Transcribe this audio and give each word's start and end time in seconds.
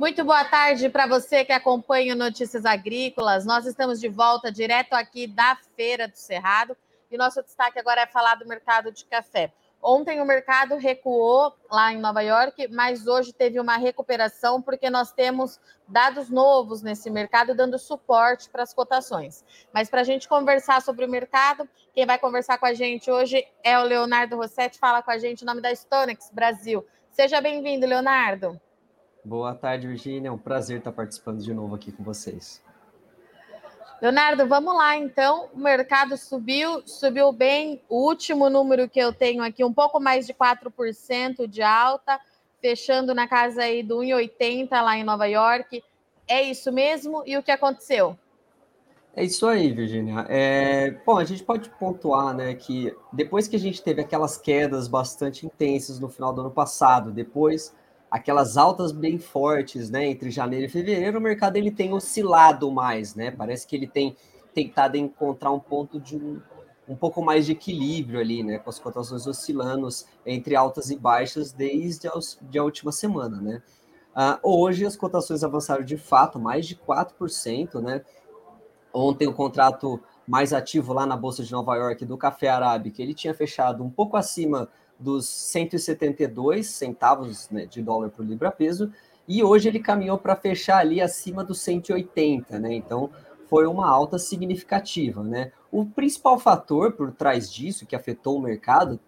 Muito 0.00 0.24
boa 0.24 0.42
tarde 0.46 0.88
para 0.88 1.06
você 1.06 1.44
que 1.44 1.52
acompanha 1.52 2.14
Notícias 2.14 2.64
Agrícolas. 2.64 3.44
Nós 3.44 3.66
estamos 3.66 4.00
de 4.00 4.08
volta 4.08 4.50
direto 4.50 4.94
aqui 4.94 5.26
da 5.26 5.58
Feira 5.76 6.08
do 6.08 6.16
Cerrado 6.16 6.74
e 7.10 7.18
nosso 7.18 7.42
destaque 7.42 7.78
agora 7.78 8.00
é 8.00 8.06
falar 8.06 8.36
do 8.36 8.48
mercado 8.48 8.90
de 8.90 9.04
café. 9.04 9.52
Ontem 9.82 10.18
o 10.22 10.24
mercado 10.24 10.76
recuou 10.76 11.54
lá 11.70 11.92
em 11.92 11.98
Nova 11.98 12.22
York, 12.22 12.66
mas 12.68 13.06
hoje 13.06 13.34
teve 13.34 13.60
uma 13.60 13.76
recuperação 13.76 14.62
porque 14.62 14.88
nós 14.88 15.12
temos 15.12 15.60
dados 15.86 16.30
novos 16.30 16.80
nesse 16.80 17.10
mercado 17.10 17.54
dando 17.54 17.78
suporte 17.78 18.48
para 18.48 18.62
as 18.62 18.72
cotações. 18.72 19.44
Mas 19.70 19.90
para 19.90 20.00
a 20.00 20.04
gente 20.04 20.26
conversar 20.26 20.80
sobre 20.80 21.04
o 21.04 21.10
mercado, 21.10 21.68
quem 21.92 22.06
vai 22.06 22.18
conversar 22.18 22.56
com 22.56 22.64
a 22.64 22.72
gente 22.72 23.10
hoje 23.10 23.46
é 23.62 23.78
o 23.78 23.82
Leonardo 23.82 24.36
Rossetti, 24.36 24.78
fala 24.78 25.02
com 25.02 25.10
a 25.10 25.18
gente 25.18 25.42
o 25.42 25.46
nome 25.46 25.60
da 25.60 25.70
Stonex 25.74 26.30
Brasil. 26.32 26.86
Seja 27.10 27.38
bem-vindo, 27.42 27.86
Leonardo. 27.86 28.58
Boa 29.24 29.54
tarde, 29.54 29.86
Virginia. 29.86 30.28
É 30.28 30.32
um 30.32 30.38
prazer 30.38 30.78
estar 30.78 30.92
participando 30.92 31.42
de 31.42 31.52
novo 31.52 31.74
aqui 31.74 31.92
com 31.92 32.02
vocês. 32.02 32.62
Leonardo, 34.00 34.46
vamos 34.48 34.74
lá 34.74 34.96
então. 34.96 35.50
O 35.52 35.58
mercado 35.58 36.16
subiu, 36.16 36.82
subiu 36.86 37.30
bem. 37.30 37.82
O 37.86 38.06
último 38.06 38.48
número 38.48 38.88
que 38.88 38.98
eu 38.98 39.12
tenho 39.12 39.42
aqui, 39.42 39.62
um 39.62 39.74
pouco 39.74 40.00
mais 40.00 40.26
de 40.26 40.32
4% 40.32 41.46
de 41.46 41.60
alta, 41.60 42.18
fechando 42.62 43.14
na 43.14 43.28
casa 43.28 43.62
aí 43.62 43.82
do 43.82 43.98
1,80 43.98 44.70
lá 44.70 44.96
em 44.96 45.04
Nova 45.04 45.26
York. 45.26 45.84
É 46.26 46.40
isso 46.40 46.72
mesmo? 46.72 47.22
E 47.26 47.36
o 47.36 47.42
que 47.42 47.50
aconteceu? 47.50 48.18
É 49.14 49.22
isso 49.22 49.46
aí, 49.46 49.70
Virginia. 49.70 50.24
É, 50.30 50.92
bom, 51.04 51.18
a 51.18 51.24
gente 51.24 51.42
pode 51.42 51.68
pontuar, 51.68 52.34
né, 52.34 52.54
que 52.54 52.96
depois 53.12 53.48
que 53.48 53.56
a 53.56 53.58
gente 53.58 53.82
teve 53.82 54.00
aquelas 54.00 54.38
quedas 54.38 54.88
bastante 54.88 55.44
intensas 55.44 55.98
no 55.98 56.08
final 56.08 56.32
do 56.32 56.42
ano 56.42 56.50
passado, 56.50 57.10
depois 57.10 57.74
aquelas 58.10 58.56
altas 58.56 58.90
bem 58.90 59.18
fortes, 59.18 59.88
né, 59.88 60.06
entre 60.06 60.30
janeiro 60.30 60.66
e 60.66 60.68
fevereiro, 60.68 61.18
o 61.18 61.22
mercado 61.22 61.56
ele 61.56 61.70
tem 61.70 61.92
oscilado 61.92 62.70
mais, 62.72 63.14
né? 63.14 63.30
Parece 63.30 63.66
que 63.66 63.76
ele 63.76 63.86
tem 63.86 64.16
tentado 64.52 64.96
encontrar 64.96 65.52
um 65.52 65.60
ponto 65.60 66.00
de 66.00 66.16
um, 66.16 66.40
um 66.88 66.96
pouco 66.96 67.22
mais 67.22 67.46
de 67.46 67.52
equilíbrio 67.52 68.18
ali, 68.18 68.42
né, 68.42 68.58
com 68.58 68.68
as 68.68 68.80
cotações 68.80 69.26
oscilando 69.26 69.86
entre 70.26 70.56
altas 70.56 70.90
e 70.90 70.96
baixas 70.96 71.52
desde 71.52 72.08
a, 72.08 72.12
de 72.42 72.58
a 72.58 72.64
última 72.64 72.90
semana, 72.90 73.40
né? 73.40 73.62
Uh, 74.10 74.40
hoje 74.42 74.84
as 74.84 74.96
cotações 74.96 75.44
avançaram 75.44 75.84
de 75.84 75.96
fato 75.96 76.36
mais 76.36 76.66
de 76.66 76.74
4%, 76.74 77.80
né? 77.80 78.02
Ontem 78.92 79.28
o 79.28 79.32
contrato 79.32 80.00
mais 80.26 80.52
ativo 80.52 80.92
lá 80.92 81.06
na 81.06 81.16
Bolsa 81.16 81.44
de 81.44 81.52
Nova 81.52 81.76
York 81.76 82.04
do 82.04 82.18
Café 82.18 82.48
Arábica, 82.48 83.00
ele 83.00 83.14
tinha 83.14 83.32
fechado 83.32 83.84
um 83.84 83.90
pouco 83.90 84.16
acima 84.16 84.68
dos 85.00 85.26
172 85.26 86.68
centavos 86.68 87.48
né, 87.50 87.66
de 87.66 87.82
dólar 87.82 88.10
por 88.10 88.24
libra 88.24 88.50
peso, 88.50 88.92
e 89.26 89.42
hoje 89.42 89.68
ele 89.68 89.80
caminhou 89.80 90.18
para 90.18 90.36
fechar 90.36 90.78
ali 90.78 91.00
acima 91.00 91.42
dos 91.42 91.60
180, 91.60 92.58
né? 92.58 92.74
Então 92.74 93.10
foi 93.48 93.66
uma 93.66 93.88
alta 93.88 94.18
significativa, 94.18 95.22
né? 95.22 95.52
O 95.70 95.86
principal 95.86 96.38
fator 96.38 96.92
por 96.92 97.12
trás 97.12 97.52
disso 97.52 97.86
que 97.86 97.96
afetou 97.96 98.36
o 98.36 98.42
mercado 98.42 98.98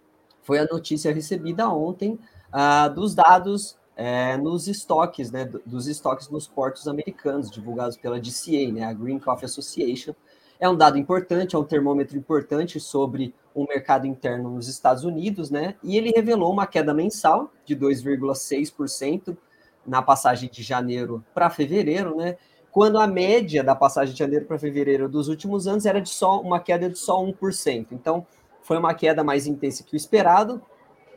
foi 0.42 0.58
a 0.58 0.64
notícia 0.64 1.12
recebida 1.12 1.68
ontem 1.68 2.18
uh, 2.52 2.92
dos 2.94 3.14
dados 3.14 3.76
é, 3.96 4.36
nos 4.36 4.68
estoques, 4.68 5.30
né? 5.30 5.44
Dos 5.66 5.86
estoques 5.86 6.28
nos 6.28 6.46
portos 6.46 6.88
americanos, 6.88 7.50
divulgados 7.50 7.96
pela 7.96 8.20
DCA, 8.20 8.72
né? 8.72 8.84
A 8.84 8.92
Green 8.92 9.18
Coffee 9.18 9.44
Association. 9.44 10.14
É 10.62 10.68
um 10.68 10.76
dado 10.76 10.96
importante, 10.96 11.56
é 11.56 11.58
um 11.58 11.64
termômetro 11.64 12.16
importante 12.16 12.78
sobre 12.78 13.34
o 13.52 13.66
mercado 13.66 14.06
interno 14.06 14.48
nos 14.48 14.68
Estados 14.68 15.02
Unidos, 15.02 15.50
né? 15.50 15.74
E 15.82 15.96
ele 15.96 16.12
revelou 16.14 16.52
uma 16.52 16.68
queda 16.68 16.94
mensal 16.94 17.52
de 17.66 17.74
2,6% 17.74 19.36
na 19.84 20.00
passagem 20.00 20.48
de 20.48 20.62
janeiro 20.62 21.24
para 21.34 21.50
fevereiro, 21.50 22.16
né? 22.16 22.36
Quando 22.70 23.00
a 23.00 23.08
média 23.08 23.64
da 23.64 23.74
passagem 23.74 24.12
de 24.12 24.18
janeiro 24.20 24.44
para 24.44 24.56
fevereiro 24.56 25.08
dos 25.08 25.26
últimos 25.26 25.66
anos 25.66 25.84
era 25.84 26.00
de 26.00 26.10
só 26.10 26.40
uma 26.40 26.60
queda 26.60 26.88
de 26.88 26.96
só 26.96 27.20
1%. 27.20 27.88
Então, 27.90 28.24
foi 28.62 28.78
uma 28.78 28.94
queda 28.94 29.24
mais 29.24 29.48
intensa 29.48 29.82
que 29.82 29.94
o 29.94 29.96
esperado, 29.96 30.62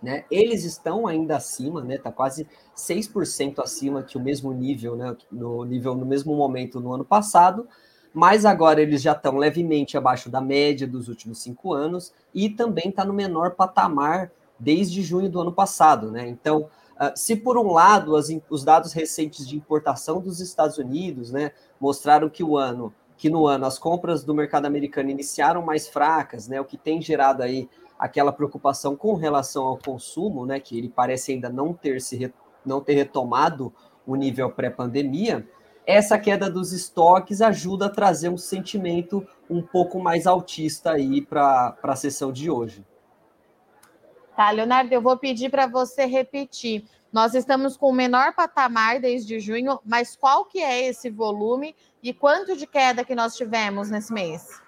né? 0.01 0.25
Eles 0.31 0.63
estão 0.63 1.05
ainda 1.05 1.38
acima, 1.38 1.84
né? 1.84 2.00
Tá 2.00 2.11
quase 2.11 2.47
6% 2.75 3.59
acima 3.59 4.01
que 4.01 4.17
o 4.17 4.22
mesmo 4.22 4.51
nível, 4.51 4.95
né? 4.95 5.16
No 5.31 5.63
nível 5.63 5.94
no 5.94 6.03
mesmo 6.03 6.35
momento 6.35 6.79
no 6.79 6.91
ano 6.91 7.05
passado, 7.05 7.67
mas 8.16 8.46
agora 8.46 8.81
eles 8.81 9.02
já 9.02 9.12
estão 9.12 9.36
levemente 9.36 9.98
abaixo 9.98 10.30
da 10.30 10.40
média 10.40 10.88
dos 10.88 11.09
últimos 11.09 11.40
cinco 11.40 11.74
anos 11.74 12.14
e 12.34 12.50
também 12.50 12.88
está 12.88 13.03
no 13.03 13.12
menor 13.12 13.52
patamar 13.52 14.31
desde 14.58 15.02
junho 15.02 15.30
do 15.30 15.42
ano 15.42 15.52
passado, 15.52 16.09
né? 16.09 16.26
Então, 16.26 16.70
uh, 16.94 17.12
se 17.14 17.36
por 17.36 17.58
um 17.58 17.74
lado 17.74 18.16
as, 18.16 18.30
os 18.50 18.64
dados 18.64 18.94
recentes 18.94 19.46
de 19.46 19.58
importação 19.58 20.22
dos 20.22 20.40
Estados 20.40 20.78
Unidos, 20.78 21.30
né, 21.30 21.52
mostraram 21.78 22.30
que 22.30 22.42
o 22.42 22.58
ano, 22.58 22.94
que 23.18 23.30
no 23.30 23.46
ano 23.46 23.66
as 23.66 23.78
compras 23.78 24.24
do 24.24 24.34
mercado 24.34 24.66
americano 24.66 25.09
iniciaram 25.09 25.62
mais 25.62 25.86
fracas, 25.86 26.47
né, 26.47 26.62
o 26.62 26.64
que 26.64 26.78
tem 26.78 27.02
gerado 27.02 27.44
aí 27.44 27.68
aquela 28.00 28.32
preocupação 28.32 28.96
com 28.96 29.16
relação 29.16 29.66
ao 29.66 29.78
consumo, 29.78 30.46
né, 30.46 30.58
que 30.58 30.78
ele 30.78 30.88
parece 30.88 31.34
ainda 31.34 31.50
não 31.50 31.74
ter 31.74 32.00
se 32.00 32.34
não 32.66 32.80
ter 32.80 32.94
retomado 32.94 33.74
o 34.08 34.16
nível 34.16 34.50
pré-pandemia 34.50 35.46
essa 35.85 36.18
queda 36.18 36.50
dos 36.50 36.73
estoques 36.73 37.41
ajuda 37.41 37.85
a 37.85 37.90
trazer 37.90 38.29
um 38.29 38.38
sentimento 38.38 39.25
um 39.50 39.62
pouco 39.62 40.00
mais 40.00 40.25
altista 40.25 40.91
aí 40.91 41.22
para 41.22 41.78
a 41.84 41.96
sessão 41.96 42.31
de 42.31 42.50
hoje. 42.50 42.84
Tá, 44.35 44.51
Leonardo, 44.51 44.94
eu 44.94 45.01
vou 45.01 45.18
pedir 45.18 45.50
para 45.50 45.68
você 45.68 46.06
repetir. 46.06 46.85
Nós 47.12 47.34
estamos 47.34 47.78
com 47.78 47.90
o 47.90 47.94
menor 47.94 48.34
patamar 48.34 49.00
desde 49.00 49.40
junho, 49.40 49.79
mas 49.85 50.18
qual 50.18 50.44
que 50.44 50.59
é 50.59 50.88
esse 50.88 51.09
volume 51.09 51.73
e 52.03 52.13
quanto 52.13 52.57
de 52.57 52.67
queda 52.67 53.06
que 53.06 53.16
nós 53.16 53.35
tivemos 53.38 53.90
nesse 53.90 54.12
mês? 54.12 54.62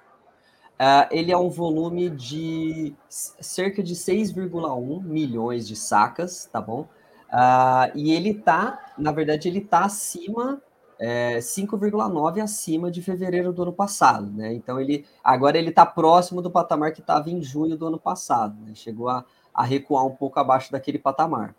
Uh, 0.80 1.10
ele 1.10 1.32
é 1.32 1.38
um 1.38 1.50
volume 1.50 2.10
de 2.10 2.96
cerca 3.10 3.84
de 3.84 3.96
6,1 3.96 5.04
milhões 5.04 5.68
de 5.68 5.76
sacas, 5.76 6.46
tá 6.46 6.62
bom? 6.62 6.88
Uh, 7.30 7.92
e 7.96 8.12
ele 8.12 8.36
tá, 8.36 8.94
na 8.98 9.12
verdade, 9.12 9.50
ele 9.50 9.60
tá 9.60 9.84
acima 9.84 10.62
é, 11.00 11.38
5,9 11.38 12.42
acima 12.42 12.90
de 12.90 13.02
fevereiro 13.02 13.54
do 13.54 13.62
ano 13.64 13.74
passado, 13.74 14.32
né? 14.32 14.54
Então 14.54 14.80
ele 14.80 15.06
agora 15.24 15.58
ele 15.58 15.70
está 15.70 15.86
próximo 15.86 16.42
do 16.42 16.50
patamar 16.50 16.92
que 16.92 17.02
estava 17.02 17.30
em 17.30 17.42
junho 17.42 17.78
do 17.78 17.88
ano 17.88 18.00
passado, 18.00 18.60
né? 18.62 18.74
Chegou 18.74 19.10
a, 19.10 19.24
a, 19.54 19.64
recuar 19.64 20.06
um 20.06 20.16
pouco 20.16 20.40
abaixo 20.40 20.72
daquele 20.72 20.98
patamar. 20.98 21.56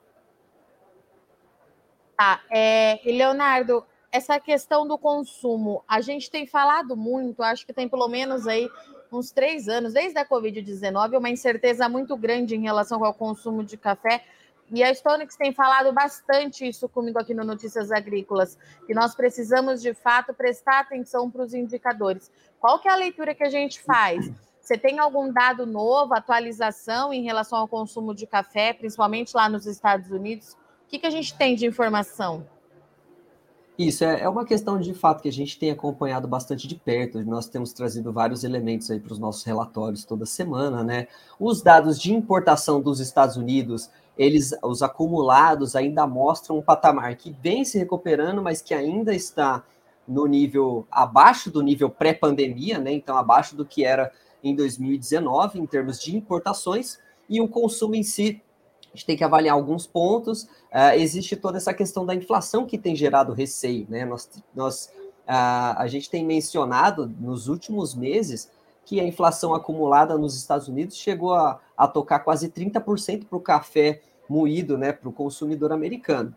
Ah, 2.21 2.41
é, 2.50 3.00
Leonardo, 3.04 3.84
essa 4.10 4.41
questão 4.41 4.87
do 4.87 4.99
consumo, 4.99 5.84
a 5.87 6.00
gente 6.00 6.31
tem 6.31 6.47
falado 6.47 6.97
muito, 6.97 7.43
acho 7.43 7.65
que 7.65 7.72
tem 7.72 7.88
pelo 7.88 8.09
menos 8.09 8.47
aí 8.49 8.69
uns 9.12 9.31
três 9.31 9.69
anos, 9.69 9.93
desde 9.93 10.19
a 10.19 10.26
Covid-19, 10.26 11.16
uma 11.16 11.31
incerteza 11.31 11.88
muito 11.88 12.16
grande 12.16 12.56
em 12.56 12.62
relação 12.62 13.05
ao 13.05 13.15
consumo 13.15 13.65
de 13.65 13.76
café. 13.76 14.25
E 14.70 14.82
a 14.82 14.92
Stonex 14.92 15.36
tem 15.36 15.52
falado 15.52 15.92
bastante 15.92 16.68
isso 16.68 16.88
comigo 16.88 17.18
aqui 17.18 17.32
no 17.32 17.44
Notícias 17.44 17.90
Agrícolas, 17.90 18.58
que 18.86 18.94
nós 18.94 19.14
precisamos 19.14 19.80
de 19.80 19.94
fato 19.94 20.34
prestar 20.34 20.80
atenção 20.80 21.30
para 21.30 21.42
os 21.42 21.54
indicadores. 21.54 22.30
Qual 22.60 22.78
que 22.78 22.88
é 22.88 22.92
a 22.92 22.96
leitura 22.96 23.34
que 23.34 23.44
a 23.44 23.50
gente 23.50 23.80
faz? 23.80 24.30
Você 24.60 24.76
tem 24.76 24.98
algum 24.98 25.32
dado 25.32 25.64
novo, 25.64 26.12
atualização 26.12 27.12
em 27.12 27.22
relação 27.22 27.58
ao 27.58 27.68
consumo 27.68 28.14
de 28.14 28.26
café, 28.26 28.74
principalmente 28.74 29.34
lá 29.34 29.48
nos 29.48 29.64
Estados 29.64 30.10
Unidos? 30.10 30.52
O 30.52 30.88
que, 30.88 30.98
que 30.98 31.06
a 31.06 31.10
gente 31.10 31.34
tem 31.34 31.56
de 31.56 31.64
informação? 31.64 32.46
Isso, 33.78 34.04
é, 34.04 34.22
é 34.22 34.28
uma 34.28 34.44
questão 34.44 34.78
de 34.80 34.92
fato 34.92 35.22
que 35.22 35.28
a 35.28 35.32
gente 35.32 35.56
tem 35.56 35.70
acompanhado 35.70 36.26
bastante 36.26 36.66
de 36.66 36.74
perto. 36.74 37.24
Nós 37.24 37.46
temos 37.46 37.72
trazido 37.72 38.12
vários 38.12 38.42
elementos 38.42 38.90
aí 38.90 38.98
para 38.98 39.12
os 39.12 39.20
nossos 39.20 39.44
relatórios 39.44 40.04
toda 40.04 40.26
semana, 40.26 40.82
né? 40.82 41.06
Os 41.38 41.62
dados 41.62 41.98
de 41.98 42.12
importação 42.12 42.80
dos 42.80 42.98
Estados 42.98 43.36
Unidos 43.36 43.88
eles, 44.19 44.53
os 44.65 44.82
acumulados 44.82 45.76
ainda 45.76 46.06
mostram 46.06 46.59
um 46.59 46.62
patamar 46.62 47.15
que 47.15 47.31
vem 47.31 47.65
se 47.65 47.79
recuperando, 47.79 48.43
mas 48.43 48.61
que 48.61 48.75
ainda 48.75 49.15
está 49.15 49.62
no 50.06 50.26
nível 50.26 50.87
abaixo 50.91 51.50
do 51.50 51.62
nível 51.62 51.88
pré-pandemia, 51.88 52.79
né? 52.79 52.93
Então 52.93 53.17
abaixo 53.17 53.55
do 53.55 53.65
que 53.65 53.85
era 53.85 54.11
em 54.43 54.55
2019 54.55 55.61
em 55.61 55.67
termos 55.67 56.00
de 56.00 56.17
importações 56.17 56.99
e 57.29 57.41
o 57.41 57.49
consumo 57.49 57.94
em 57.94 58.03
si. 58.03 58.43
A 58.87 58.97
gente 58.97 59.06
tem 59.06 59.17
que 59.17 59.23
avaliar 59.23 59.55
alguns 59.55 59.87
pontos. 59.87 60.44
Uh, 60.73 60.97
existe 60.97 61.37
toda 61.37 61.59
essa 61.59 61.75
questão 61.75 62.05
da 62.05 62.15
inflação 62.15 62.67
que 62.67 62.79
tem 62.79 62.97
gerado 62.97 63.32
receio, 63.32 63.87
né? 63.88 64.05
Nós, 64.05 64.31
nós 64.55 64.87
uh, 65.29 65.76
a 65.76 65.87
gente 65.87 66.11
tem 66.11 66.25
mencionado 66.25 67.06
nos 67.20 67.47
últimos 67.47 67.94
meses 67.94 68.50
que 68.88 68.99
a 69.00 69.05
inflação 69.05 69.52
acumulada 69.52 70.17
nos 70.17 70.35
Estados 70.35 70.67
Unidos 70.67 70.96
chegou 70.96 71.35
a, 71.35 71.61
a 71.76 71.87
tocar 71.87 72.20
quase 72.20 72.49
30% 72.49 73.26
para 73.26 73.37
o 73.37 73.40
café 73.40 74.00
moído 74.26 74.79
né, 74.79 74.93
para 74.93 75.11
o 75.11 75.12
consumidor 75.12 75.73
americano. 75.73 76.35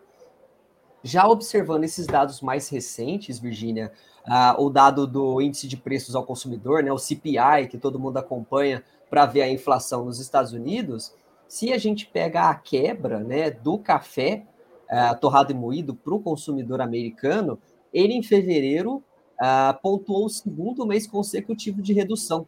Já 1.01 1.25
observando 1.29 1.85
esses 1.85 2.05
dados 2.05 2.41
mais 2.41 2.67
recentes, 2.67 3.39
Virginia, 3.39 3.93
uh, 4.27 4.61
o 4.61 4.69
dado 4.69 5.07
do 5.07 5.41
índice 5.41 5.65
de 5.65 5.77
preços 5.77 6.13
ao 6.13 6.25
consumidor, 6.25 6.83
né, 6.83 6.91
o 6.91 6.97
CPI, 6.97 7.69
que 7.69 7.77
todo 7.77 7.97
mundo 7.97 8.17
acompanha 8.17 8.83
para 9.09 9.25
ver 9.25 9.43
a 9.43 9.49
inflação 9.49 10.03
nos 10.03 10.19
Estados 10.19 10.51
Unidos, 10.51 11.15
se 11.47 11.71
a 11.71 11.77
gente 11.77 12.05
pega 12.05 12.49
a 12.49 12.55
quebra 12.55 13.21
né, 13.21 13.49
do 13.49 13.77
café, 13.77 14.45
uh, 14.89 15.17
torrado 15.21 15.53
e 15.53 15.55
moído 15.55 15.95
para 15.95 16.13
o 16.13 16.19
consumidor 16.19 16.81
americano, 16.81 17.57
ele 17.93 18.13
em 18.13 18.21
fevereiro 18.21 19.01
uh, 19.41 19.81
pontuou 19.81 20.25
o 20.25 20.29
segundo 20.29 20.85
mês 20.85 21.07
consecutivo 21.07 21.81
de 21.81 21.93
redução. 21.93 22.45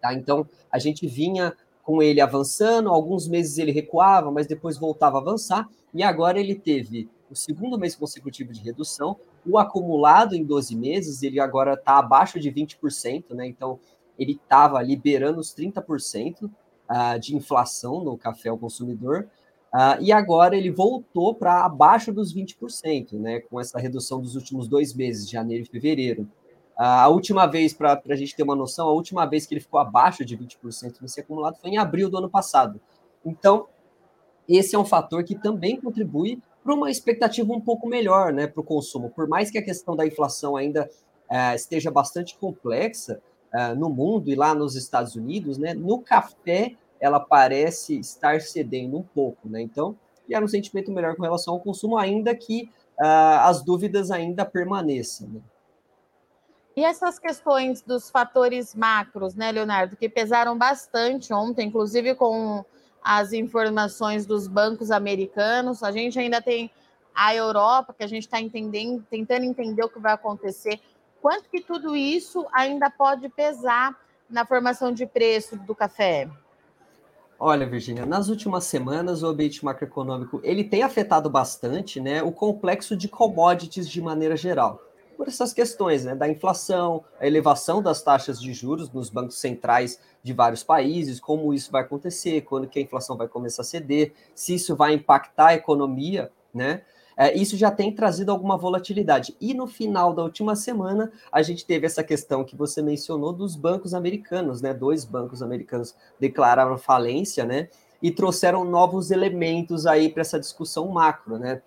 Tá? 0.00 0.12
Então, 0.12 0.46
a 0.70 0.78
gente 0.78 1.06
vinha 1.06 1.54
com 1.82 2.02
ele 2.02 2.20
avançando, 2.20 2.88
alguns 2.88 3.28
meses 3.28 3.58
ele 3.58 3.70
recuava, 3.70 4.30
mas 4.32 4.46
depois 4.46 4.76
voltava 4.76 5.18
a 5.18 5.20
avançar, 5.20 5.68
e 5.92 6.02
agora 6.02 6.40
ele 6.40 6.54
teve 6.54 7.08
o 7.30 7.36
segundo 7.36 7.78
mês 7.78 7.94
consecutivo 7.94 8.52
de 8.52 8.60
redução, 8.60 9.16
o 9.46 9.58
acumulado 9.58 10.34
em 10.34 10.44
12 10.44 10.74
meses, 10.74 11.22
ele 11.22 11.38
agora 11.38 11.74
está 11.74 11.98
abaixo 11.98 12.40
de 12.40 12.50
20%, 12.50 13.34
né? 13.34 13.46
Então, 13.46 13.78
ele 14.18 14.32
estava 14.32 14.80
liberando 14.82 15.40
os 15.40 15.54
30% 15.54 16.44
uh, 16.44 17.18
de 17.18 17.36
inflação 17.36 18.02
no 18.02 18.16
café 18.16 18.48
ao 18.48 18.58
consumidor, 18.58 19.28
uh, 19.74 20.00
e 20.00 20.12
agora 20.12 20.56
ele 20.56 20.70
voltou 20.70 21.34
para 21.34 21.64
abaixo 21.64 22.12
dos 22.12 22.34
20%, 22.34 23.14
né? 23.14 23.40
Com 23.40 23.60
essa 23.60 23.78
redução 23.78 24.20
dos 24.20 24.36
últimos 24.36 24.68
dois 24.68 24.94
meses, 24.94 25.28
janeiro 25.28 25.64
e 25.64 25.68
fevereiro. 25.68 26.26
A 26.76 27.08
última 27.08 27.46
vez, 27.46 27.72
para 27.72 28.00
a 28.08 28.16
gente 28.16 28.34
ter 28.34 28.42
uma 28.42 28.56
noção, 28.56 28.88
a 28.88 28.92
última 28.92 29.24
vez 29.26 29.46
que 29.46 29.54
ele 29.54 29.60
ficou 29.60 29.78
abaixo 29.78 30.24
de 30.24 30.36
20% 30.36 30.96
nesse 31.00 31.20
acumulado 31.20 31.56
foi 31.60 31.70
em 31.70 31.78
abril 31.78 32.10
do 32.10 32.18
ano 32.18 32.28
passado. 32.28 32.80
Então, 33.24 33.68
esse 34.48 34.74
é 34.74 34.78
um 34.78 34.84
fator 34.84 35.22
que 35.22 35.36
também 35.36 35.80
contribui 35.80 36.42
para 36.64 36.74
uma 36.74 36.90
expectativa 36.90 37.52
um 37.52 37.60
pouco 37.60 37.88
melhor 37.88 38.32
né, 38.32 38.46
para 38.46 38.60
o 38.60 38.64
consumo. 38.64 39.10
Por 39.10 39.28
mais 39.28 39.50
que 39.50 39.58
a 39.58 39.62
questão 39.62 39.94
da 39.94 40.06
inflação 40.06 40.56
ainda 40.56 40.90
é, 41.30 41.54
esteja 41.54 41.90
bastante 41.90 42.36
complexa 42.36 43.20
é, 43.52 43.74
no 43.74 43.88
mundo 43.88 44.28
e 44.30 44.34
lá 44.34 44.54
nos 44.54 44.74
Estados 44.74 45.14
Unidos, 45.14 45.58
né, 45.58 45.74
no 45.74 46.00
café 46.00 46.74
ela 47.04 47.20
parece 47.20 47.98
estar 47.98 48.40
cedendo 48.40 48.96
um 48.96 49.02
pouco. 49.02 49.46
Né? 49.46 49.60
Então, 49.60 49.94
era 50.30 50.42
um 50.42 50.48
sentimento 50.48 50.90
melhor 50.90 51.14
com 51.14 51.22
relação 51.22 51.52
ao 51.52 51.60
consumo, 51.60 51.98
ainda 51.98 52.34
que 52.34 52.70
uh, 52.98 53.40
as 53.42 53.62
dúvidas 53.62 54.10
ainda 54.10 54.42
permaneçam. 54.42 55.28
Né? 55.28 55.40
E 56.74 56.82
essas 56.82 57.18
questões 57.18 57.82
dos 57.82 58.10
fatores 58.10 58.74
macros, 58.74 59.34
né, 59.34 59.52
Leonardo, 59.52 59.96
que 59.96 60.08
pesaram 60.08 60.56
bastante 60.56 61.30
ontem, 61.30 61.68
inclusive 61.68 62.14
com 62.14 62.64
as 63.02 63.34
informações 63.34 64.24
dos 64.24 64.48
bancos 64.48 64.90
americanos, 64.90 65.82
a 65.82 65.92
gente 65.92 66.18
ainda 66.18 66.40
tem 66.40 66.70
a 67.14 67.34
Europa, 67.34 67.92
que 67.92 68.02
a 68.02 68.08
gente 68.08 68.22
está 68.22 68.40
entendendo, 68.40 69.04
tentando 69.10 69.44
entender 69.44 69.84
o 69.84 69.90
que 69.90 70.00
vai 70.00 70.14
acontecer. 70.14 70.80
Quanto 71.20 71.50
que 71.50 71.60
tudo 71.60 71.94
isso 71.94 72.46
ainda 72.50 72.88
pode 72.88 73.28
pesar 73.28 73.94
na 74.28 74.46
formação 74.46 74.90
de 74.90 75.06
preço 75.06 75.54
do 75.58 75.74
café? 75.74 76.30
Olha, 77.38 77.66
Virginia, 77.66 78.06
nas 78.06 78.28
últimas 78.28 78.64
semanas 78.64 79.22
o 79.22 79.26
ambiente 79.26 79.64
macroeconômico 79.64 80.40
ele 80.42 80.64
tem 80.64 80.82
afetado 80.82 81.28
bastante, 81.28 82.00
né, 82.00 82.22
o 82.22 82.30
complexo 82.30 82.96
de 82.96 83.08
commodities 83.08 83.88
de 83.88 84.00
maneira 84.00 84.36
geral 84.36 84.80
por 85.14 85.28
essas 85.28 85.52
questões 85.52 86.04
né, 86.04 86.14
da 86.14 86.28
inflação, 86.28 87.04
a 87.18 87.26
elevação 87.26 87.82
das 87.82 88.02
taxas 88.02 88.40
de 88.40 88.52
juros 88.52 88.90
nos 88.90 89.08
bancos 89.08 89.38
centrais 89.38 89.98
de 90.22 90.32
vários 90.32 90.62
países, 90.62 91.20
como 91.20 91.54
isso 91.54 91.70
vai 91.70 91.82
acontecer, 91.82 92.42
quando 92.42 92.68
que 92.68 92.78
a 92.78 92.82
inflação 92.82 93.16
vai 93.16 93.28
começar 93.28 93.62
a 93.62 93.64
ceder, 93.64 94.12
se 94.34 94.54
isso 94.54 94.76
vai 94.76 94.94
impactar 94.94 95.48
a 95.48 95.54
economia, 95.54 96.30
né? 96.52 96.82
É, 97.16 97.36
isso 97.36 97.56
já 97.56 97.70
tem 97.70 97.92
trazido 97.92 98.32
alguma 98.32 98.56
volatilidade. 98.56 99.36
E 99.40 99.54
no 99.54 99.66
final 99.66 100.12
da 100.12 100.22
última 100.22 100.56
semana, 100.56 101.12
a 101.30 101.42
gente 101.42 101.64
teve 101.64 101.86
essa 101.86 102.02
questão 102.02 102.44
que 102.44 102.56
você 102.56 102.82
mencionou 102.82 103.32
dos 103.32 103.54
bancos 103.54 103.94
americanos, 103.94 104.60
né? 104.60 104.74
Dois 104.74 105.04
bancos 105.04 105.42
americanos 105.42 105.94
declararam 106.18 106.76
falência, 106.76 107.44
né? 107.44 107.68
E 108.02 108.10
trouxeram 108.10 108.64
novos 108.64 109.10
elementos 109.10 109.86
aí 109.86 110.08
para 110.08 110.22
essa 110.22 110.38
discussão 110.38 110.88
macro, 110.88 111.38
né? 111.38 111.62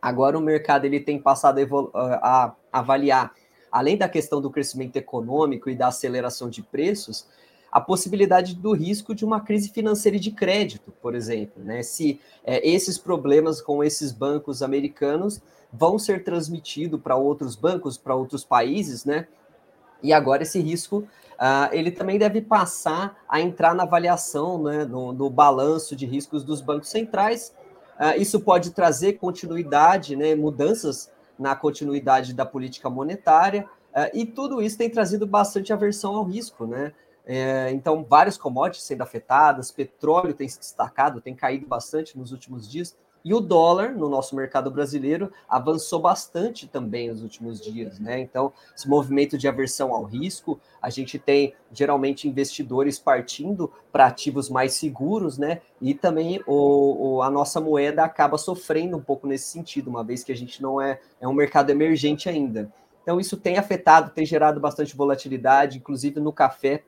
Agora 0.00 0.38
o 0.38 0.40
mercado 0.40 0.84
ele 0.84 1.00
tem 1.00 1.18
passado 1.18 1.58
a, 1.94 2.46
a 2.46 2.54
avaliar, 2.72 3.32
além 3.70 3.96
da 3.96 4.08
questão 4.08 4.40
do 4.40 4.50
crescimento 4.50 4.96
econômico 4.96 5.68
e 5.68 5.74
da 5.74 5.88
aceleração 5.88 6.48
de 6.48 6.62
preços, 6.62 7.26
a 7.70 7.80
possibilidade 7.80 8.54
do 8.54 8.72
risco 8.72 9.14
de 9.14 9.24
uma 9.24 9.40
crise 9.40 9.70
financeira 9.70 10.16
e 10.16 10.20
de 10.20 10.30
crédito, 10.30 10.92
por 11.02 11.14
exemplo, 11.14 11.62
né? 11.62 11.82
Se 11.82 12.20
é, 12.44 12.66
esses 12.68 12.98
problemas 12.98 13.60
com 13.60 13.82
esses 13.82 14.12
bancos 14.12 14.62
americanos 14.62 15.40
vão 15.72 15.98
ser 15.98 16.24
transmitidos 16.24 17.00
para 17.00 17.16
outros 17.16 17.56
bancos, 17.56 17.98
para 17.98 18.14
outros 18.14 18.44
países, 18.44 19.04
né? 19.04 19.26
E 20.02 20.12
agora 20.12 20.42
esse 20.42 20.60
risco 20.60 20.98
uh, 20.98 21.72
ele 21.72 21.90
também 21.90 22.18
deve 22.18 22.40
passar 22.40 23.16
a 23.28 23.40
entrar 23.40 23.74
na 23.74 23.82
avaliação, 23.82 24.62
né, 24.62 24.84
no, 24.84 25.12
no 25.12 25.30
balanço 25.30 25.96
de 25.96 26.06
riscos 26.06 26.44
dos 26.44 26.60
bancos 26.60 26.90
centrais 26.90 27.52
Uh, 27.96 28.20
isso 28.20 28.38
pode 28.40 28.72
trazer 28.72 29.14
continuidade, 29.14 30.16
né, 30.16 30.34
mudanças 30.34 31.10
na 31.38 31.56
continuidade 31.56 32.34
da 32.34 32.44
política 32.44 32.90
monetária, 32.90 33.66
uh, 33.94 34.10
e 34.12 34.26
tudo 34.26 34.60
isso 34.60 34.76
tem 34.76 34.90
trazido 34.90 35.26
bastante 35.26 35.72
aversão 35.72 36.14
ao 36.14 36.24
risco, 36.24 36.66
né? 36.66 36.92
É, 37.26 37.70
então, 37.72 38.06
várias 38.08 38.38
commodities 38.38 38.84
sendo 38.84 39.02
afetadas, 39.02 39.72
petróleo 39.72 40.32
tem 40.32 40.48
se 40.48 40.60
destacado, 40.60 41.20
tem 41.20 41.34
caído 41.34 41.66
bastante 41.66 42.16
nos 42.16 42.30
últimos 42.30 42.70
dias, 42.70 42.96
e 43.26 43.34
o 43.34 43.40
dólar, 43.40 43.90
no 43.90 44.08
nosso 44.08 44.36
mercado 44.36 44.70
brasileiro, 44.70 45.32
avançou 45.48 45.98
bastante 45.98 46.68
também 46.68 47.08
nos 47.10 47.24
últimos 47.24 47.60
dias, 47.60 47.98
né? 47.98 48.20
Então, 48.20 48.52
esse 48.72 48.88
movimento 48.88 49.36
de 49.36 49.48
aversão 49.48 49.92
ao 49.92 50.04
risco, 50.04 50.60
a 50.80 50.90
gente 50.90 51.18
tem 51.18 51.52
geralmente 51.72 52.28
investidores 52.28 53.00
partindo 53.00 53.68
para 53.90 54.06
ativos 54.06 54.48
mais 54.48 54.74
seguros, 54.74 55.38
né? 55.38 55.60
E 55.82 55.92
também 55.92 56.40
o, 56.46 57.16
o, 57.16 57.22
a 57.22 57.28
nossa 57.28 57.60
moeda 57.60 58.04
acaba 58.04 58.38
sofrendo 58.38 58.96
um 58.96 59.02
pouco 59.02 59.26
nesse 59.26 59.48
sentido, 59.48 59.90
uma 59.90 60.04
vez 60.04 60.22
que 60.22 60.30
a 60.30 60.36
gente 60.36 60.62
não 60.62 60.80
é, 60.80 61.00
é 61.20 61.26
um 61.26 61.34
mercado 61.34 61.70
emergente 61.70 62.28
ainda. 62.28 62.72
Então, 63.02 63.18
isso 63.18 63.36
tem 63.36 63.58
afetado, 63.58 64.12
tem 64.12 64.24
gerado 64.24 64.60
bastante 64.60 64.96
volatilidade, 64.96 65.78
inclusive 65.78 66.20
no 66.20 66.32
café. 66.32 66.84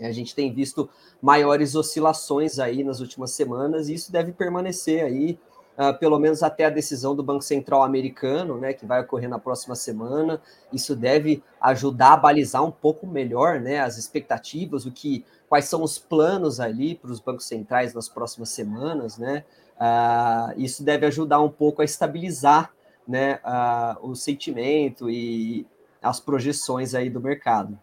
A 0.00 0.12
gente 0.12 0.34
tem 0.34 0.52
visto 0.52 0.88
maiores 1.20 1.74
oscilações 1.74 2.58
aí 2.58 2.84
nas 2.84 3.00
últimas 3.00 3.32
semanas, 3.32 3.88
e 3.88 3.94
isso 3.94 4.12
deve 4.12 4.32
permanecer 4.32 5.04
aí 5.04 5.38
uh, 5.78 5.96
pelo 5.98 6.18
menos 6.18 6.42
até 6.42 6.64
a 6.64 6.70
decisão 6.70 7.14
do 7.14 7.22
Banco 7.22 7.42
Central 7.42 7.82
americano, 7.82 8.58
né, 8.58 8.72
que 8.72 8.84
vai 8.84 9.00
ocorrer 9.00 9.28
na 9.28 9.38
próxima 9.38 9.76
semana. 9.76 10.42
Isso 10.72 10.96
deve 10.96 11.42
ajudar 11.60 12.14
a 12.14 12.16
balizar 12.16 12.64
um 12.64 12.70
pouco 12.70 13.06
melhor, 13.06 13.60
né, 13.60 13.80
as 13.80 13.96
expectativas, 13.96 14.84
o 14.84 14.90
que, 14.90 15.24
quais 15.48 15.66
são 15.66 15.82
os 15.82 15.98
planos 15.98 16.58
ali 16.58 16.96
para 16.96 17.12
os 17.12 17.20
bancos 17.20 17.46
centrais 17.46 17.94
nas 17.94 18.08
próximas 18.08 18.48
semanas, 18.50 19.16
né? 19.16 19.44
Uh, 19.80 20.60
isso 20.60 20.82
deve 20.82 21.06
ajudar 21.06 21.40
um 21.40 21.48
pouco 21.48 21.80
a 21.80 21.84
estabilizar, 21.84 22.72
né, 23.06 23.38
uh, 23.44 24.10
o 24.10 24.16
sentimento 24.16 25.08
e 25.08 25.64
as 26.02 26.18
projeções 26.18 26.94
aí 26.94 27.08
do 27.08 27.20
mercado. 27.20 27.78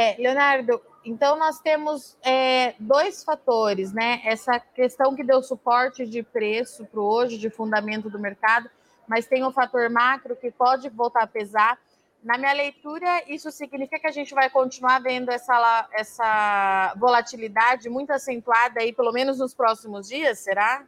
É, 0.00 0.16
Leonardo, 0.18 0.80
então, 1.04 1.38
nós 1.38 1.60
temos 1.60 2.16
é, 2.22 2.74
dois 2.80 3.22
fatores, 3.22 3.92
né? 3.92 4.22
Essa 4.24 4.58
questão 4.58 5.14
que 5.14 5.22
deu 5.22 5.42
suporte 5.42 6.06
de 6.06 6.22
preço 6.22 6.86
para 6.86 7.02
hoje, 7.02 7.36
de 7.36 7.50
fundamento 7.50 8.08
do 8.08 8.18
mercado, 8.18 8.70
mas 9.06 9.26
tem 9.26 9.44
o 9.44 9.52
fator 9.52 9.90
macro 9.90 10.34
que 10.34 10.50
pode 10.50 10.88
voltar 10.88 11.24
a 11.24 11.26
pesar. 11.26 11.78
Na 12.24 12.38
minha 12.38 12.52
leitura, 12.54 13.22
isso 13.28 13.50
significa 13.50 13.98
que 13.98 14.06
a 14.06 14.10
gente 14.10 14.32
vai 14.32 14.48
continuar 14.48 15.02
vendo 15.02 15.30
essa, 15.30 15.86
essa 15.92 16.94
volatilidade 16.96 17.90
muito 17.90 18.10
acentuada 18.10 18.80
aí, 18.80 18.94
pelo 18.94 19.12
menos 19.12 19.38
nos 19.38 19.52
próximos 19.52 20.08
dias, 20.08 20.38
será? 20.38 20.82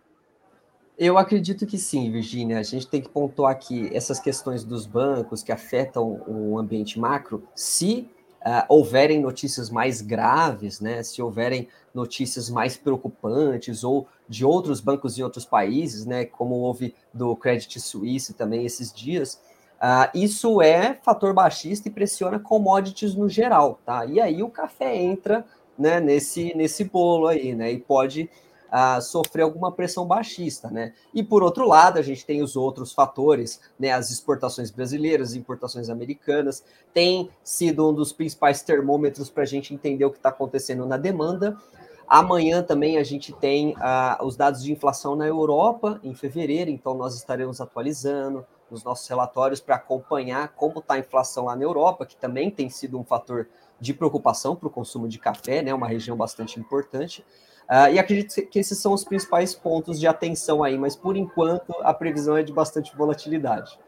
Eu 0.97 1.19
acredito 1.19 1.67
que 1.67 1.77
sim, 1.77 2.11
Virginia. 2.11 2.59
A 2.59 2.63
gente 2.63 2.87
tem 2.87 3.03
que 3.03 3.11
pontuar 3.11 3.53
aqui 3.53 3.95
essas 3.95 4.19
questões 4.19 4.65
dos 4.65 4.87
bancos 4.87 5.43
que 5.43 5.53
afetam 5.53 6.23
o 6.27 6.59
ambiente 6.59 6.99
macro. 6.99 7.47
Se 7.55 8.11
uh, 8.45 8.65
houverem 8.69 9.21
notícias 9.21 9.71
mais 9.71 10.01
graves, 10.01 10.81
né, 10.81 11.03
se 11.03 11.23
houverem 11.23 11.69
notícias 11.95 12.49
mais 12.51 12.77
preocupantes 12.77 13.85
ou 13.85 14.07
de 14.29 14.45
outros 14.45 14.81
bancos 14.81 15.19
em 15.19 15.23
outros 15.23 15.45
países, 15.45 16.05
né, 16.05 16.25
como 16.25 16.57
houve 16.57 16.95
do 17.13 17.35
Credit 17.37 17.81
Suisse 17.81 18.35
também 18.35 18.65
esses 18.65 18.93
dias, 18.93 19.41
uh, 19.77 20.11
isso 20.15 20.61
é 20.61 20.95
fator 20.95 21.33
baixista 21.33 21.89
e 21.89 21.93
pressiona 21.93 22.39
commodities 22.39 23.15
no 23.15 23.29
geral, 23.29 23.81
tá? 23.85 24.05
E 24.07 24.21
aí 24.21 24.43
o 24.43 24.51
café 24.51 24.97
entra 24.97 25.45
né, 25.79 26.01
nesse, 26.01 26.55
nesse 26.57 26.85
bolo 26.85 27.29
aí, 27.29 27.55
né, 27.55 27.73
e 27.73 27.79
pode 27.79 28.29
uh, 28.73 29.01
sofrer 29.03 29.43
alguma 29.43 29.71
pressão 29.71 30.07
baixista, 30.07 30.71
né? 30.71 30.95
E 31.13 31.23
por 31.23 31.43
outro 31.43 31.69
lado, 31.69 31.99
a 31.99 32.03
gente 32.03 32.25
tem 32.25 32.43
os 32.43 32.57
outros 32.57 32.93
fatores, 32.93 33.61
né? 33.79 33.93
As 33.93 34.11
exportações 34.11 34.71
brasileiras, 34.71 35.31
as 35.31 35.35
importações 35.37 35.91
americanas, 35.91 36.65
tem 36.95 37.31
sido 37.45 37.91
um 37.91 37.93
dos 37.93 38.13
principais 38.13 38.63
termômetros 38.63 39.29
para 39.29 39.43
a 39.43 39.47
gente 39.47 39.75
entender 39.75 40.05
o 40.05 40.11
que 40.11 40.17
está 40.17 40.31
acontecendo 40.31 40.87
na 40.87 40.97
demanda. 40.97 41.57
Amanhã 42.09 42.63
também 42.63 42.99
a 42.99 43.05
gente 43.05 43.33
tem 43.33 43.75
os 44.21 44.37
dados 44.37 44.63
de 44.63 44.71
inflação 44.71 45.17
na 45.17 45.27
Europa 45.27 45.99
em 46.03 46.15
fevereiro, 46.15 46.69
então 46.69 46.95
nós 46.95 47.15
estaremos 47.15 47.59
atualizando 47.59 48.45
os 48.71 48.85
nossos 48.85 49.09
relatórios 49.09 49.61
para 49.61 49.77
acompanhar 49.77 50.49
como 50.49 50.81
está 50.81 50.95
a 50.95 50.99
inflação 50.99 51.47
lá 51.47 51.57
na 51.57 51.63
Europa, 51.63 52.05
que 52.05 52.17
também 52.17 52.51
tem 52.51 52.69
sido 52.69 52.99
um 52.99 53.05
fator 53.05 53.49
de 53.81 53.95
preocupação 53.95 54.55
para 54.55 54.69
o 54.69 54.71
consumo 54.71 55.09
de 55.09 55.19
café, 55.19 55.63
né? 55.63 55.73
Uma 55.73 55.89
região 55.89 56.17
bastante 56.17 56.61
importante. 56.61 57.25
Uh, 57.71 57.93
e 57.93 57.99
acredito 57.99 58.35
que 58.49 58.59
esses 58.59 58.79
são 58.79 58.93
os 58.93 59.05
principais 59.05 59.55
pontos 59.55 59.99
de 59.99 60.07
atenção 60.07 60.63
aí, 60.63 60.77
mas 60.77 60.95
por 60.95 61.17
enquanto 61.17 61.75
a 61.83 61.95
previsão 61.95 62.37
é 62.37 62.43
de 62.43 62.53
bastante 62.53 62.95
volatilidade. 62.95 63.79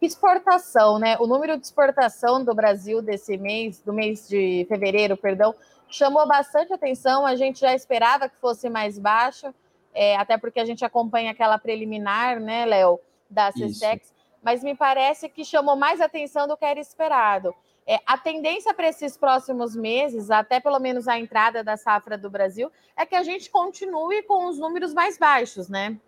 Exportação, 0.00 0.98
né? 0.98 1.16
O 1.20 1.26
número 1.26 1.56
de 1.56 1.64
exportação 1.64 2.44
do 2.44 2.52
Brasil 2.54 3.00
desse 3.00 3.36
mês, 3.36 3.80
do 3.80 3.92
mês 3.92 4.28
de 4.28 4.66
fevereiro, 4.68 5.16
perdão, 5.16 5.54
chamou 5.88 6.26
bastante 6.26 6.72
atenção. 6.72 7.24
A 7.24 7.36
gente 7.36 7.60
já 7.60 7.72
esperava 7.74 8.28
que 8.28 8.36
fosse 8.36 8.68
mais 8.68 8.98
baixo, 8.98 9.54
é, 9.94 10.16
até 10.16 10.36
porque 10.36 10.58
a 10.58 10.64
gente 10.64 10.84
acompanha 10.84 11.30
aquela 11.30 11.56
preliminar, 11.56 12.40
né, 12.40 12.66
Léo, 12.66 12.98
da 13.30 13.52
CSEX, 13.52 14.12
mas 14.42 14.64
me 14.64 14.74
parece 14.74 15.28
que 15.28 15.44
chamou 15.44 15.76
mais 15.76 16.00
atenção 16.00 16.48
do 16.48 16.56
que 16.56 16.64
era 16.64 16.80
esperado. 16.80 17.54
É, 17.86 17.98
a 18.06 18.16
tendência 18.16 18.72
para 18.72 18.88
esses 18.88 19.16
próximos 19.16 19.74
meses, 19.74 20.30
até 20.30 20.60
pelo 20.60 20.78
menos 20.78 21.08
a 21.08 21.18
entrada 21.18 21.64
da 21.64 21.76
safra 21.76 22.16
do 22.16 22.30
Brasil, 22.30 22.70
é 22.96 23.04
que 23.04 23.14
a 23.14 23.22
gente 23.22 23.50
continue 23.50 24.22
com 24.22 24.48
os 24.48 24.58
números 24.58 24.94
mais 24.94 25.18
baixos, 25.18 25.68
né? 25.68 25.98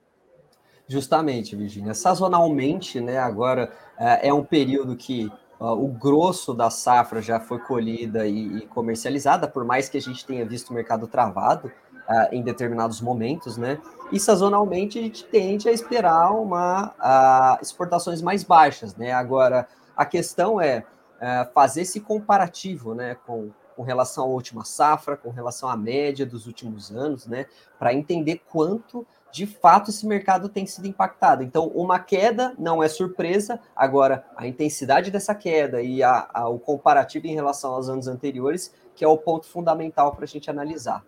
Justamente, 0.86 1.56
Virginia. 1.56 1.94
Sazonalmente, 1.94 3.00
né? 3.00 3.18
Agora 3.18 3.72
é, 3.98 4.28
é 4.28 4.34
um 4.34 4.44
período 4.44 4.94
que 4.94 5.30
uh, 5.58 5.72
o 5.72 5.88
grosso 5.88 6.54
da 6.54 6.70
safra 6.70 7.20
já 7.20 7.40
foi 7.40 7.58
colhida 7.58 8.26
e, 8.26 8.58
e, 8.58 8.66
comercializada, 8.66 9.48
por 9.48 9.64
mais 9.64 9.88
que 9.88 9.96
a 9.96 10.00
gente 10.00 10.24
tenha 10.24 10.44
visto 10.44 10.70
o 10.70 10.74
mercado 10.74 11.08
travado 11.08 11.68
uh, 11.68 12.32
em 12.32 12.42
determinados 12.42 13.00
momentos, 13.00 13.56
né? 13.56 13.80
E 14.12 14.20
sazonalmente 14.20 14.98
a 14.98 15.02
gente 15.02 15.24
tende 15.24 15.68
a 15.68 15.72
esperar 15.72 16.30
uma 16.32 16.94
uh, 16.98 17.62
exportações 17.62 18.20
mais 18.20 18.44
baixas, 18.44 18.94
né? 18.94 19.10
Agora 19.12 19.66
a 19.96 20.04
questão 20.04 20.60
é 20.60 20.84
é, 21.24 21.46
fazer 21.54 21.80
esse 21.80 22.00
comparativo 22.00 22.94
né, 22.94 23.16
com, 23.26 23.50
com 23.74 23.82
relação 23.82 24.24
à 24.24 24.26
última 24.26 24.62
safra, 24.62 25.16
com 25.16 25.30
relação 25.30 25.70
à 25.70 25.74
média 25.74 26.26
dos 26.26 26.46
últimos 26.46 26.90
anos, 26.90 27.26
né, 27.26 27.46
para 27.78 27.94
entender 27.94 28.42
quanto 28.50 29.06
de 29.32 29.46
fato 29.46 29.88
esse 29.88 30.06
mercado 30.06 30.50
tem 30.50 30.66
sido 30.66 30.86
impactado. 30.86 31.42
Então, 31.42 31.68
uma 31.68 31.98
queda 31.98 32.54
não 32.58 32.82
é 32.82 32.88
surpresa, 32.88 33.58
agora 33.74 34.22
a 34.36 34.46
intensidade 34.46 35.10
dessa 35.10 35.34
queda 35.34 35.80
e 35.80 36.02
a, 36.02 36.28
a, 36.32 36.46
o 36.46 36.58
comparativo 36.58 37.26
em 37.26 37.34
relação 37.34 37.72
aos 37.72 37.88
anos 37.88 38.06
anteriores, 38.06 38.74
que 38.94 39.02
é 39.02 39.08
o 39.08 39.16
ponto 39.16 39.46
fundamental 39.46 40.14
para 40.14 40.24
a 40.24 40.28
gente 40.28 40.50
analisar. 40.50 41.02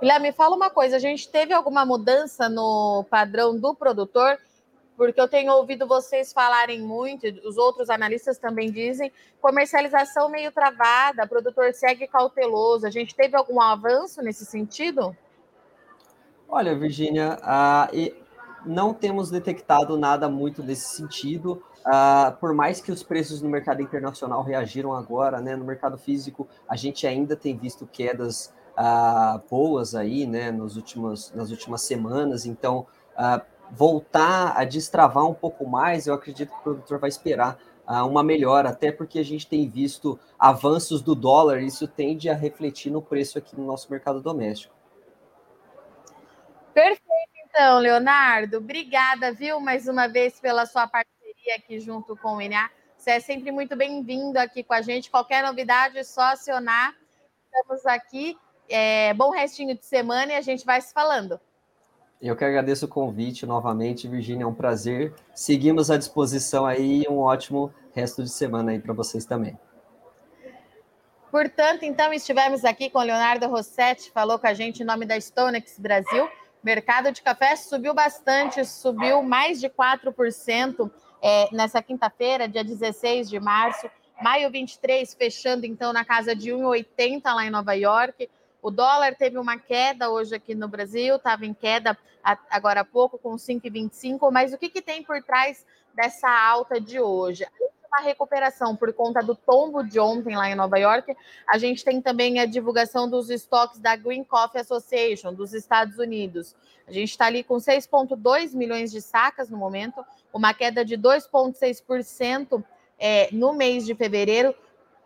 Léo, 0.00 0.22
me 0.22 0.32
fala 0.32 0.54
uma 0.54 0.70
coisa: 0.70 0.94
a 0.94 1.00
gente 1.00 1.28
teve 1.28 1.52
alguma 1.52 1.84
mudança 1.84 2.48
no 2.48 3.04
padrão 3.10 3.58
do 3.58 3.74
produtor? 3.74 4.38
Porque 4.96 5.20
eu 5.20 5.28
tenho 5.28 5.52
ouvido 5.52 5.86
vocês 5.86 6.32
falarem 6.32 6.80
muito, 6.80 7.26
os 7.46 7.56
outros 7.56 7.90
analistas 7.90 8.38
também 8.38 8.70
dizem, 8.70 9.12
comercialização 9.40 10.28
meio 10.28 10.52
travada, 10.52 11.26
produtor 11.26 11.72
segue 11.74 12.06
cauteloso. 12.06 12.86
A 12.86 12.90
gente 12.90 13.14
teve 13.14 13.36
algum 13.36 13.60
avanço 13.60 14.22
nesse 14.22 14.44
sentido? 14.44 15.16
Olha, 16.48 16.76
Virgínia, 16.76 17.38
uh, 17.42 18.14
não 18.64 18.94
temos 18.94 19.30
detectado 19.30 19.98
nada 19.98 20.28
muito 20.28 20.62
nesse 20.62 20.96
sentido. 20.96 21.62
Uh, 21.84 22.34
por 22.40 22.54
mais 22.54 22.80
que 22.80 22.90
os 22.90 23.02
preços 23.02 23.42
no 23.42 23.48
mercado 23.48 23.82
internacional 23.82 24.42
reagiram 24.42 24.94
agora, 24.94 25.40
né, 25.40 25.54
no 25.54 25.64
mercado 25.64 25.98
físico, 25.98 26.48
a 26.66 26.76
gente 26.76 27.06
ainda 27.06 27.36
tem 27.36 27.56
visto 27.56 27.86
quedas 27.86 28.52
uh, 28.78 29.40
boas 29.50 29.94
aí, 29.94 30.26
né, 30.26 30.50
nos 30.50 30.76
últimos, 30.76 31.32
nas 31.32 31.50
últimas 31.50 31.82
semanas. 31.82 32.46
Então, 32.46 32.86
uh, 33.18 33.53
voltar 33.70 34.56
a 34.56 34.64
destravar 34.64 35.26
um 35.26 35.34
pouco 35.34 35.66
mais, 35.66 36.06
eu 36.06 36.14
acredito 36.14 36.50
que 36.50 36.58
o 36.58 36.62
produtor 36.62 36.98
vai 36.98 37.08
esperar 37.08 37.58
uh, 37.86 38.06
uma 38.06 38.22
melhora, 38.22 38.70
até 38.70 38.92
porque 38.92 39.18
a 39.18 39.24
gente 39.24 39.46
tem 39.46 39.68
visto 39.68 40.18
avanços 40.38 41.02
do 41.02 41.14
dólar, 41.14 41.62
isso 41.62 41.86
tende 41.86 42.28
a 42.28 42.34
refletir 42.34 42.90
no 42.90 43.02
preço 43.02 43.38
aqui 43.38 43.56
no 43.56 43.66
nosso 43.66 43.90
mercado 43.90 44.20
doméstico. 44.20 44.74
Perfeito, 46.72 47.04
então, 47.48 47.78
Leonardo. 47.78 48.58
Obrigada, 48.58 49.32
viu, 49.32 49.60
mais 49.60 49.86
uma 49.86 50.08
vez 50.08 50.40
pela 50.40 50.66
sua 50.66 50.88
parceria 50.88 51.56
aqui 51.56 51.78
junto 51.78 52.16
com 52.16 52.36
o 52.36 52.42
INA. 52.42 52.68
Você 52.96 53.12
é 53.12 53.20
sempre 53.20 53.52
muito 53.52 53.76
bem-vindo 53.76 54.38
aqui 54.38 54.64
com 54.64 54.74
a 54.74 54.82
gente. 54.82 55.10
Qualquer 55.10 55.44
novidade, 55.44 55.98
é 55.98 56.02
só 56.02 56.22
acionar. 56.32 56.94
Estamos 57.44 57.86
aqui. 57.86 58.36
É, 58.68 59.12
bom 59.14 59.30
restinho 59.30 59.76
de 59.76 59.84
semana 59.84 60.32
e 60.32 60.36
a 60.36 60.40
gente 60.40 60.64
vai 60.64 60.80
se 60.80 60.92
falando. 60.92 61.38
Eu 62.24 62.34
que 62.34 62.42
agradeço 62.42 62.86
o 62.86 62.88
convite 62.88 63.44
novamente, 63.44 64.08
Virginia, 64.08 64.44
é 64.44 64.46
um 64.46 64.54
prazer. 64.54 65.12
Seguimos 65.34 65.90
à 65.90 65.98
disposição 65.98 66.64
aí 66.64 67.02
e 67.02 67.06
um 67.06 67.18
ótimo 67.18 67.70
resto 67.94 68.22
de 68.22 68.30
semana 68.30 68.72
aí 68.72 68.78
para 68.78 68.94
vocês 68.94 69.26
também. 69.26 69.58
Portanto, 71.30 71.82
então, 71.82 72.14
estivemos 72.14 72.64
aqui 72.64 72.88
com 72.88 72.98
Leonardo 73.00 73.46
Rossetti, 73.46 74.10
falou 74.10 74.38
com 74.38 74.46
a 74.46 74.54
gente 74.54 74.82
em 74.82 74.86
nome 74.86 75.04
da 75.04 75.20
Stonex 75.20 75.78
Brasil. 75.78 76.26
Mercado 76.62 77.12
de 77.12 77.20
café 77.20 77.56
subiu 77.56 77.92
bastante, 77.92 78.64
subiu 78.64 79.22
mais 79.22 79.60
de 79.60 79.68
4% 79.68 80.90
é, 81.20 81.54
nessa 81.54 81.82
quinta-feira, 81.82 82.48
dia 82.48 82.64
16 82.64 83.28
de 83.28 83.38
março. 83.38 83.86
Maio 84.22 84.50
23, 84.50 85.12
fechando 85.12 85.66
então 85.66 85.92
na 85.92 86.06
casa 86.06 86.34
de 86.34 86.52
1,80 86.52 87.22
lá 87.26 87.44
em 87.44 87.50
Nova 87.50 87.74
York. 87.74 88.30
O 88.64 88.70
dólar 88.70 89.14
teve 89.14 89.36
uma 89.36 89.58
queda 89.58 90.08
hoje 90.08 90.34
aqui 90.34 90.54
no 90.54 90.66
Brasil, 90.66 91.16
estava 91.16 91.44
em 91.44 91.52
queda 91.52 91.98
agora 92.48 92.80
há 92.80 92.84
pouco 92.84 93.18
com 93.18 93.36
5,25, 93.36 94.32
mas 94.32 94.54
o 94.54 94.58
que, 94.58 94.70
que 94.70 94.80
tem 94.80 95.02
por 95.02 95.22
trás 95.22 95.66
dessa 95.92 96.30
alta 96.30 96.80
de 96.80 96.98
hoje? 96.98 97.46
Uma 97.86 98.00
recuperação 98.00 98.74
por 98.74 98.90
conta 98.94 99.22
do 99.22 99.34
tombo 99.34 99.82
de 99.82 100.00
ontem 100.00 100.34
lá 100.34 100.48
em 100.48 100.54
Nova 100.54 100.78
York. 100.78 101.14
A 101.46 101.58
gente 101.58 101.84
tem 101.84 102.00
também 102.00 102.40
a 102.40 102.46
divulgação 102.46 103.06
dos 103.06 103.28
estoques 103.28 103.78
da 103.80 103.96
Green 103.96 104.24
Coffee 104.24 104.62
Association 104.62 105.34
dos 105.34 105.52
Estados 105.52 105.98
Unidos. 105.98 106.56
A 106.88 106.90
gente 106.90 107.10
está 107.10 107.26
ali 107.26 107.44
com 107.44 107.56
6,2 107.56 108.54
milhões 108.54 108.90
de 108.90 109.02
sacas 109.02 109.50
no 109.50 109.58
momento, 109.58 110.02
uma 110.32 110.54
queda 110.54 110.82
de 110.82 110.96
2,6% 110.96 112.64
é, 112.98 113.28
no 113.30 113.52
mês 113.52 113.84
de 113.84 113.94
fevereiro, 113.94 114.54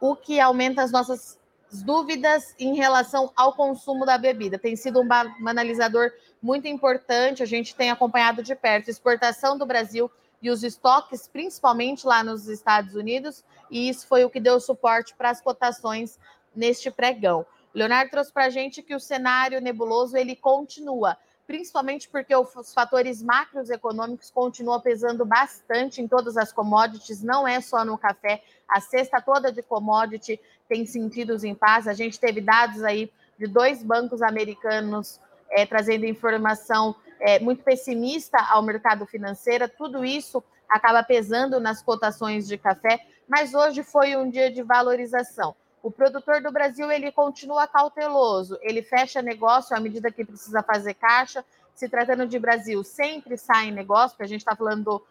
o 0.00 0.14
que 0.14 0.38
aumenta 0.38 0.80
as 0.80 0.92
nossas 0.92 1.36
dúvidas 1.70 2.54
em 2.58 2.74
relação 2.74 3.32
ao 3.36 3.52
consumo 3.52 4.06
da 4.06 4.16
bebida. 4.16 4.58
Tem 4.58 4.76
sido 4.76 5.00
um, 5.00 5.48
analisador 5.48 6.10
muito 6.40 6.66
importante, 6.66 7.42
a 7.42 7.46
gente 7.46 7.74
tem 7.74 7.90
acompanhado 7.90 8.42
de 8.42 8.54
perto 8.54 8.88
a 8.88 8.90
exportação 8.90 9.56
do 9.56 9.66
Brasil 9.66 10.10
e 10.40 10.50
os 10.50 10.62
estoques, 10.62 11.28
principalmente 11.28 12.06
lá 12.06 12.22
nos 12.22 12.48
Estados 12.48 12.94
Unidos, 12.94 13.44
e 13.70 13.88
isso 13.88 14.06
foi 14.06 14.24
o 14.24 14.30
que 14.30 14.40
deu 14.40 14.60
suporte 14.60 15.14
para 15.16 15.30
as 15.30 15.40
cotações 15.40 16.18
neste 16.54 16.90
pregão. 16.90 17.44
Leonardo 17.74 18.10
trouxe 18.10 18.32
para 18.32 18.46
a 18.46 18.50
gente 18.50 18.82
que 18.82 18.94
o 18.94 19.00
cenário 19.00 19.60
nebuloso 19.60 20.16
ele 20.16 20.34
continua 20.34 21.16
principalmente 21.48 22.10
porque 22.10 22.36
os 22.36 22.74
fatores 22.74 23.22
macroeconômicos 23.22 24.30
continuam 24.30 24.78
pesando 24.82 25.24
bastante 25.24 26.02
em 26.02 26.06
todas 26.06 26.36
as 26.36 26.52
commodities, 26.52 27.22
não 27.22 27.48
é 27.48 27.58
só 27.62 27.86
no 27.86 27.96
café. 27.96 28.42
A 28.68 28.82
cesta 28.82 29.18
toda 29.18 29.50
de 29.50 29.62
commodity 29.62 30.38
tem 30.68 30.84
sentidos 30.84 31.44
em 31.44 31.54
paz. 31.54 31.88
A 31.88 31.94
gente 31.94 32.20
teve 32.20 32.42
dados 32.42 32.84
aí 32.84 33.10
de 33.38 33.46
dois 33.46 33.82
bancos 33.82 34.20
americanos 34.20 35.18
é, 35.50 35.64
trazendo 35.64 36.04
informação 36.04 36.94
é, 37.18 37.38
muito 37.38 37.64
pessimista 37.64 38.36
ao 38.50 38.62
mercado 38.62 39.06
financeiro. 39.06 39.66
Tudo 39.70 40.04
isso 40.04 40.44
acaba 40.68 41.02
pesando 41.02 41.58
nas 41.58 41.80
cotações 41.80 42.46
de 42.46 42.58
café, 42.58 43.00
mas 43.26 43.54
hoje 43.54 43.82
foi 43.82 44.14
um 44.16 44.28
dia 44.28 44.52
de 44.52 44.62
valorização. 44.62 45.56
O 45.82 45.90
produtor 45.90 46.42
do 46.42 46.50
Brasil 46.50 46.90
ele 46.90 47.12
continua 47.12 47.66
cauteloso, 47.66 48.58
ele 48.62 48.82
fecha 48.82 49.22
negócio 49.22 49.76
à 49.76 49.80
medida 49.80 50.10
que 50.10 50.24
precisa 50.24 50.62
fazer 50.62 50.94
caixa. 50.94 51.44
Se 51.74 51.88
tratando 51.88 52.26
de 52.26 52.38
Brasil, 52.38 52.82
sempre 52.82 53.36
sai 53.36 53.70
negócio, 53.70 54.10
porque 54.10 54.24
a 54.24 54.28
gente 54.28 54.40
está 54.40 54.56
falando 54.56 54.84
do 54.84 55.06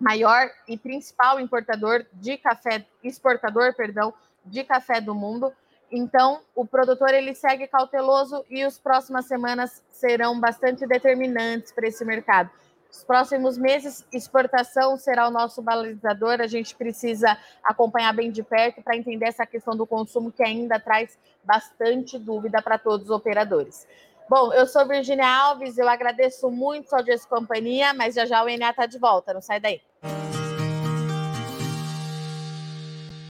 maior 0.00 0.50
e 0.66 0.76
principal 0.76 1.40
importador 1.40 2.04
de 2.12 2.36
café, 2.36 2.84
exportador, 3.02 3.74
perdão, 3.74 4.12
de 4.44 4.64
café 4.64 5.00
do 5.00 5.14
mundo. 5.14 5.52
Então, 5.90 6.40
o 6.54 6.66
produtor 6.66 7.14
ele 7.14 7.34
segue 7.34 7.68
cauteloso 7.68 8.44
e 8.50 8.62
as 8.62 8.78
próximas 8.78 9.26
semanas 9.26 9.82
serão 9.90 10.38
bastante 10.38 10.86
determinantes 10.86 11.72
para 11.72 11.86
esse 11.86 12.04
mercado. 12.04 12.50
Os 12.96 13.04
próximos 13.04 13.58
meses, 13.58 14.06
exportação 14.10 14.96
será 14.96 15.28
o 15.28 15.30
nosso 15.30 15.60
balizador. 15.60 16.40
A 16.40 16.46
gente 16.46 16.74
precisa 16.74 17.36
acompanhar 17.62 18.10
bem 18.14 18.30
de 18.30 18.42
perto 18.42 18.80
para 18.80 18.96
entender 18.96 19.26
essa 19.26 19.44
questão 19.44 19.76
do 19.76 19.86
consumo 19.86 20.32
que 20.32 20.42
ainda 20.42 20.80
traz 20.80 21.18
bastante 21.44 22.18
dúvida 22.18 22.62
para 22.62 22.78
todos 22.78 23.10
os 23.10 23.10
operadores. 23.10 23.86
Bom, 24.30 24.50
eu 24.54 24.66
sou 24.66 24.88
Virginia 24.88 25.28
Alves, 25.28 25.76
eu 25.76 25.86
agradeço 25.86 26.50
muito 26.50 26.92
a 26.94 26.98
audiência 26.98 27.26
e 27.26 27.28
companhia, 27.28 27.92
mas 27.92 28.14
já 28.14 28.24
já 28.24 28.42
o 28.42 28.48
ENA 28.48 28.70
está 28.70 28.86
de 28.86 28.98
volta, 28.98 29.34
não 29.34 29.42
sai 29.42 29.60
daí. 29.60 29.80